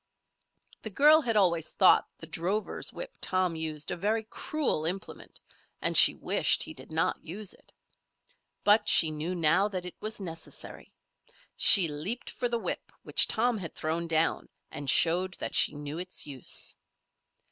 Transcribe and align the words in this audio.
The 0.81 0.89
girl 0.89 1.21
had 1.21 1.35
always 1.37 1.73
thought 1.73 2.07
the 2.17 2.25
drover's 2.25 2.91
whip 2.91 3.13
Tom 3.21 3.55
used 3.55 3.91
a 3.91 3.95
very 3.95 4.23
cruel 4.23 4.83
implement, 4.87 5.39
and 5.79 5.95
she 5.95 6.15
wished 6.15 6.63
he 6.63 6.73
did 6.73 6.91
not 6.91 7.23
use 7.23 7.53
it. 7.53 7.71
But 8.63 8.89
she 8.89 9.11
knew 9.11 9.35
now 9.35 9.67
that 9.67 9.85
it 9.85 9.93
was 10.01 10.19
necessary. 10.19 10.91
She 11.55 11.87
leaped 11.87 12.31
for 12.31 12.49
the 12.49 12.57
whip 12.57 12.91
which 13.03 13.27
Tom 13.27 13.59
had 13.59 13.75
thrown 13.75 14.07
down 14.07 14.49
and 14.71 14.89
showed 14.89 15.35
that 15.35 15.53
she 15.53 15.75
knew 15.75 15.99
its 15.99 16.25
use. 16.25 16.75